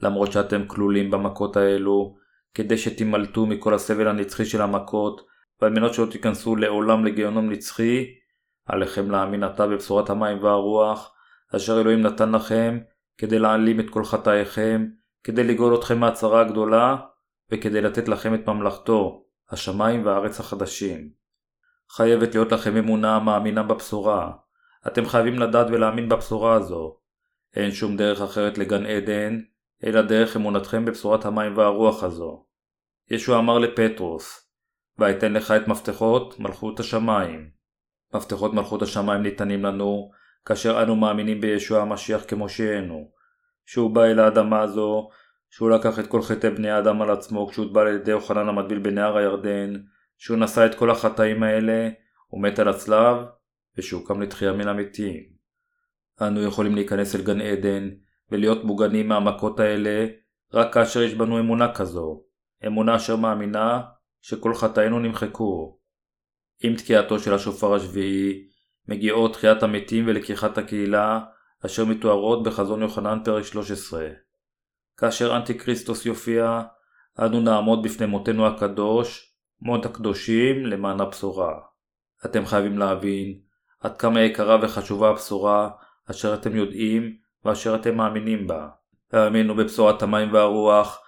למרות 0.00 0.32
שאתם 0.32 0.66
כלולים 0.66 1.10
במכות 1.10 1.56
האלו, 1.56 2.16
כדי 2.54 2.78
שתימלטו 2.78 3.46
מכל 3.46 3.74
הסבל 3.74 4.08
הנצחי 4.08 4.44
של 4.44 4.62
המכות, 4.62 5.26
ועל 5.60 5.72
מנת 5.72 5.94
שלא 5.94 6.06
תיכנסו 6.06 6.56
לעולם 6.56 7.04
לגיהנום 7.04 7.50
נצחי, 7.50 8.06
עליכם 8.66 9.10
להאמין 9.10 9.42
עתה 9.42 9.66
בבשורת 9.66 10.10
המים 10.10 10.42
והרוח, 10.42 11.14
אשר 11.56 11.80
אלוהים 11.80 12.00
נתן 12.00 12.32
לכם, 12.32 12.78
כדי 13.18 13.38
להעלים 13.38 13.80
את 13.80 13.90
כל 13.90 14.04
חטאיכם, 14.04 14.86
כדי 15.24 15.44
לגאול 15.44 15.74
אתכם 15.74 15.98
מהצרה 15.98 16.40
הגדולה, 16.40 16.96
וכדי 17.52 17.80
לתת 17.80 18.08
לכם 18.08 18.34
את 18.34 18.48
ממלכתו, 18.48 19.24
השמיים 19.50 20.06
והארץ 20.06 20.40
החדשים. 20.40 21.10
חייבת 21.90 22.34
להיות 22.34 22.52
לכם 22.52 22.76
אמונה 22.76 23.16
המאמינה 23.16 23.62
בבשורה. 23.62 24.43
אתם 24.86 25.06
חייבים 25.06 25.38
לדעת 25.38 25.66
ולהאמין 25.70 26.08
בבשורה 26.08 26.54
הזו. 26.54 26.96
אין 27.56 27.70
שום 27.70 27.96
דרך 27.96 28.20
אחרת 28.20 28.58
לגן 28.58 28.86
עדן, 28.86 29.40
אלא 29.84 30.02
דרך 30.02 30.36
אמונתכם 30.36 30.84
בבשורת 30.84 31.24
המים 31.24 31.56
והרוח 31.56 32.04
הזו. 32.04 32.46
ישוע 33.10 33.38
אמר 33.38 33.58
לפטרוס, 33.58 34.50
ויתן 34.98 35.32
לך 35.32 35.50
את 35.50 35.68
מפתחות 35.68 36.40
מלכות 36.40 36.80
השמיים. 36.80 37.50
מפתחות 38.14 38.54
מלכות 38.54 38.82
השמיים 38.82 39.22
ניתנים 39.22 39.64
לנו, 39.64 40.10
כאשר 40.44 40.82
אנו 40.82 40.96
מאמינים 40.96 41.40
בישוע 41.40 41.82
המשיח 41.82 42.24
כמושיענו, 42.28 43.10
שהוא 43.64 43.90
בא 43.90 44.04
אל 44.04 44.20
האדמה 44.20 44.60
הזו, 44.60 45.08
שהוא 45.50 45.70
לקח 45.70 45.98
את 45.98 46.06
כל 46.06 46.22
חטאי 46.22 46.50
בני 46.50 46.70
האדם 46.70 47.02
על 47.02 47.10
עצמו 47.10 47.46
כשהוטבל 47.46 47.86
על 47.86 47.94
ידי 47.94 48.10
יוחנן 48.10 48.48
המטביל 48.48 48.78
בנהר 48.78 49.16
הירדן, 49.16 49.74
שהוא 50.18 50.36
נשא 50.36 50.66
את 50.66 50.74
כל 50.74 50.90
החטאים 50.90 51.42
האלה, 51.42 51.88
הוא 52.26 52.42
מת 52.42 52.58
על 52.58 52.68
הצלב, 52.68 53.16
ושהוא 53.76 54.06
קם 54.06 54.20
לתחייה 54.20 54.52
מן 54.52 54.68
המתים. 54.68 55.22
אנו 56.22 56.42
יכולים 56.42 56.74
להיכנס 56.74 57.14
אל 57.14 57.22
גן 57.22 57.40
עדן, 57.40 57.90
ולהיות 58.30 58.64
מוגנים 58.64 59.08
מהמכות 59.08 59.60
האלה, 59.60 60.06
רק 60.52 60.74
כאשר 60.74 61.02
יש 61.02 61.14
בנו 61.14 61.40
אמונה 61.40 61.74
כזו, 61.74 62.22
אמונה 62.66 62.96
אשר 62.96 63.16
מאמינה 63.16 63.82
שכל 64.20 64.54
חטאינו 64.54 64.98
נמחקו. 64.98 65.78
עם 66.62 66.76
תקיעתו 66.76 67.18
של 67.18 67.34
השופר 67.34 67.74
השביעי, 67.74 68.48
מגיעות 68.88 69.32
תחיית 69.32 69.62
המתים 69.62 70.04
ולקיחת 70.06 70.58
הקהילה, 70.58 71.20
אשר 71.66 71.84
מתוארות 71.84 72.42
בחזון 72.42 72.82
יוחנן 72.82 73.18
פרק 73.24 73.44
13. 73.44 74.08
כאשר 74.96 75.36
אנטי 75.36 75.58
כריסטוס 75.58 76.06
יופיע, 76.06 76.62
אנו 77.18 77.40
נעמוד 77.40 77.82
בפני 77.82 78.06
מותנו 78.06 78.46
הקדוש, 78.46 79.34
מות 79.60 79.86
הקדושים 79.86 80.66
למען 80.66 81.00
הבשורה. 81.00 81.54
אתם 82.24 82.46
חייבים 82.46 82.78
להבין 82.78 83.40
עד 83.84 83.96
כמה 83.96 84.20
יקרה 84.20 84.58
וחשובה 84.62 85.10
הבשורה 85.10 85.70
אשר 86.10 86.34
אתם 86.34 86.56
יודעים 86.56 87.16
ואשר 87.44 87.74
אתם 87.74 87.96
מאמינים 87.96 88.46
בה. 88.46 88.68
האמינו 89.12 89.54
בבשורת 89.54 90.02
המים 90.02 90.32
והרוח, 90.32 91.00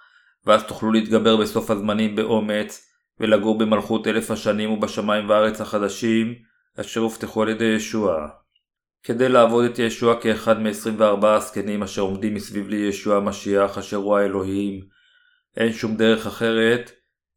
ואז 0.45 0.63
תוכלו 0.63 0.91
להתגבר 0.91 1.37
בסוף 1.37 1.71
הזמנים 1.71 2.15
באומץ, 2.15 2.89
ולגור 3.19 3.57
במלכות 3.57 4.07
אלף 4.07 4.31
השנים 4.31 4.71
ובשמיים 4.71 5.29
והארץ 5.29 5.61
החדשים, 5.61 6.35
אשר 6.79 7.01
הובטחו 7.01 7.41
על 7.43 7.49
ידי 7.49 7.65
ישוע. 7.65 8.27
כדי 9.03 9.29
לעבוד 9.29 9.65
את 9.65 9.79
ישוע 9.79 10.21
כאחד 10.21 10.59
מ-24 10.59 11.25
הזקנים 11.27 11.83
אשר 11.83 12.01
עומדים 12.01 12.33
מסביב 12.33 12.67
לישוע 12.67 13.17
המשיח 13.17 13.77
אשר 13.77 13.97
הוא 13.97 14.17
האלוהים, 14.17 14.85
אין 15.57 15.73
שום 15.73 15.95
דרך 15.95 16.27
אחרת, 16.27 16.91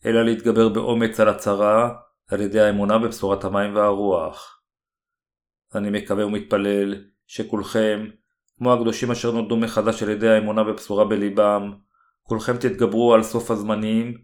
אלא 0.07 0.25
להתגבר 0.25 0.69
באומץ 0.69 1.21
על 1.21 1.29
הצרה, 1.29 1.95
על 2.31 2.41
ידי 2.41 2.61
האמונה 2.61 2.99
בבשורת 2.99 3.45
המים 3.45 3.77
והרוח. 3.77 4.60
אני 5.75 5.91
מקווה 5.91 6.27
ומתפלל 6.27 7.05
שכולכם, 7.27 8.07
כמו 8.59 8.73
הקדושים 8.73 9.11
אשר 9.11 9.31
נולדו 9.31 9.57
מחדש 9.57 10.03
על 10.03 10.09
ידי 10.11 10.29
האמונה 10.29 10.65
בבשורה 10.65 11.05
בליבם, 11.05 11.73
כולכם 12.23 12.57
תתגברו 12.57 13.15
על 13.15 13.23
סוף 13.23 13.51
הזמנים, 13.51 14.19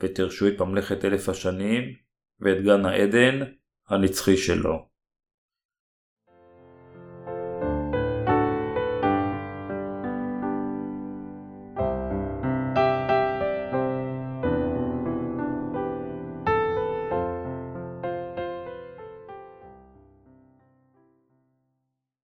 ותרשו 0.00 0.48
את 0.48 0.60
ממלכת 0.60 1.04
אלף 1.04 1.28
השנים, 1.28 1.82
ואת 2.40 2.62
גן 2.62 2.86
העדן 2.86 3.40
הנצחי 3.88 4.36
שלו. 4.36 4.91